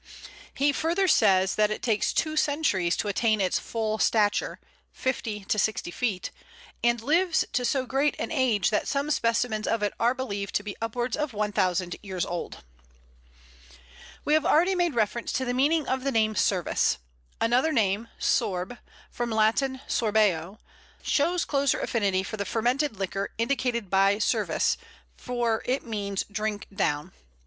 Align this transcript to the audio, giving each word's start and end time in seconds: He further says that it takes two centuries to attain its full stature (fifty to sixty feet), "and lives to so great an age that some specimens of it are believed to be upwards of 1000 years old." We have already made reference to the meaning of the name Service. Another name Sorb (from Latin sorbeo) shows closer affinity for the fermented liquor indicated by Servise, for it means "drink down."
He 0.55 0.71
further 0.71 1.07
says 1.07 1.53
that 1.53 1.69
it 1.69 1.83
takes 1.83 2.11
two 2.11 2.35
centuries 2.35 2.97
to 2.97 3.07
attain 3.07 3.39
its 3.39 3.59
full 3.59 3.99
stature 3.99 4.59
(fifty 4.91 5.45
to 5.45 5.59
sixty 5.59 5.91
feet), 5.91 6.31
"and 6.83 7.03
lives 7.03 7.45
to 7.53 7.63
so 7.63 7.85
great 7.85 8.15
an 8.17 8.31
age 8.31 8.71
that 8.71 8.87
some 8.87 9.11
specimens 9.11 9.67
of 9.67 9.83
it 9.83 9.93
are 9.99 10.15
believed 10.15 10.55
to 10.55 10.63
be 10.63 10.75
upwards 10.81 11.15
of 11.15 11.33
1000 11.33 11.97
years 12.01 12.25
old." 12.25 12.63
We 14.25 14.33
have 14.33 14.43
already 14.43 14.73
made 14.73 14.95
reference 14.95 15.31
to 15.33 15.45
the 15.45 15.53
meaning 15.53 15.87
of 15.87 16.03
the 16.03 16.11
name 16.11 16.33
Service. 16.33 16.97
Another 17.39 17.71
name 17.71 18.07
Sorb 18.19 18.79
(from 19.11 19.29
Latin 19.29 19.81
sorbeo) 19.87 20.57
shows 21.03 21.45
closer 21.45 21.79
affinity 21.79 22.23
for 22.23 22.37
the 22.37 22.45
fermented 22.45 22.97
liquor 22.97 23.29
indicated 23.37 23.91
by 23.91 24.15
Servise, 24.17 24.77
for 25.15 25.61
it 25.67 25.85
means 25.85 26.25
"drink 26.31 26.65
down." 26.73 27.11